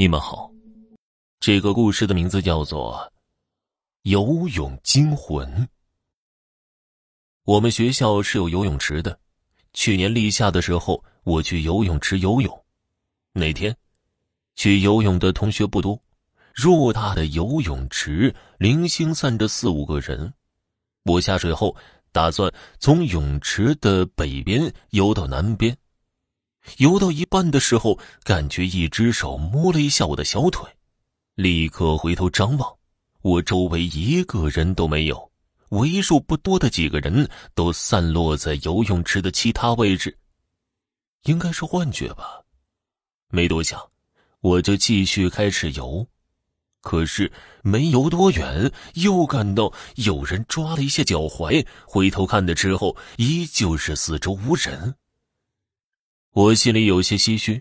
[0.00, 0.50] 你们好，
[1.40, 2.94] 这个故事的名字叫做
[4.04, 5.46] 《游泳惊魂》。
[7.44, 9.20] 我们学校是有游泳池的，
[9.74, 12.64] 去年立夏的时候，我去游泳池游泳。
[13.34, 13.76] 那天
[14.56, 16.02] 去游泳的同学不多，
[16.54, 20.32] 偌大的游泳池零星散着四五个人。
[21.04, 21.76] 我下水后，
[22.10, 25.76] 打算从泳池的北边游到南边。
[26.78, 30.68] 游到一半的时候，感觉一只手摸了一下我的小腿，
[31.34, 32.76] 立刻回头张望，
[33.22, 35.30] 我周围一个人都没有，
[35.70, 40.16] 为数不多的几个人都散落在游泳池的其他位置，
[41.24, 42.42] 应该是幻觉吧。
[43.30, 43.80] 没多想，
[44.40, 46.06] 我就继续开始游，
[46.82, 47.30] 可是
[47.62, 54.94] 没游多远，又感到有人抓了一下脚踝，回头看的时候，依旧是四周无人。
[56.32, 57.60] 我心里有些唏嘘，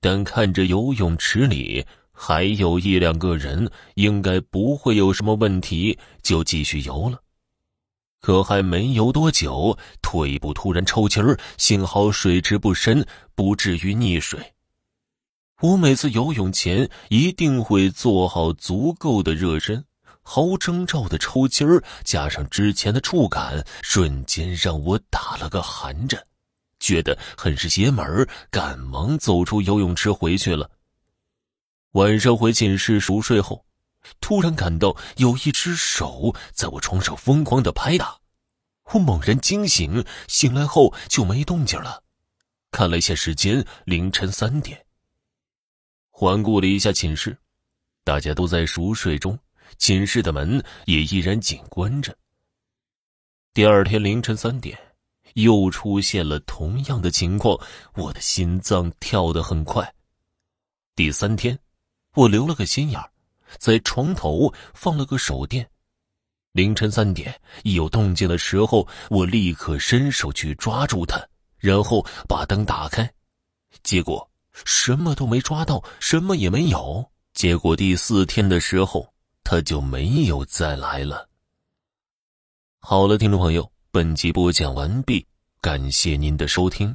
[0.00, 7.20] 但看着游泳池里还有一两个人，应该不会有什么问题，就继续游了。
[8.22, 14.54] 可还没游多久，腿部突然抽筋儿，幸好水池不深，不至于溺水。
[15.60, 19.84] 我每次游泳前一定会做好足够的热身，
[20.22, 26.22] 毫无征兆的抽筋儿，加上之前的触感，瞬间让我打了个寒颤。
[26.80, 30.68] 觉得很是邪门赶忙走出游泳池回去了。
[31.92, 33.64] 晚上回寝室熟睡后，
[34.20, 38.18] 突然感到有一只手在我床上疯狂的拍打，
[38.92, 42.02] 我猛然惊醒，醒来后就没动静了。
[42.70, 44.86] 看了一下时间，凌晨三点。
[46.08, 47.36] 环顾了一下寝室，
[48.04, 49.38] 大家都在熟睡中，
[49.76, 52.16] 寝室的门也依然紧关着。
[53.52, 54.89] 第二天凌晨三点。
[55.34, 57.58] 又出现了同样的情况，
[57.94, 59.94] 我的心脏跳得很快。
[60.94, 61.58] 第三天，
[62.14, 63.00] 我留了个心眼，
[63.58, 65.68] 在床头放了个手电。
[66.52, 71.24] 凌晨三点，一有动静的时候，我立刻伸手去抓住它，
[71.58, 73.08] 然后把灯打开。
[73.84, 77.08] 结果什么都没抓到，什么也没有。
[77.32, 79.14] 结果第四天的时候，
[79.44, 81.28] 它就没有再来了。
[82.80, 83.70] 好了，听众朋友。
[83.92, 85.26] 本集播讲完毕，
[85.60, 86.94] 感谢您的收听。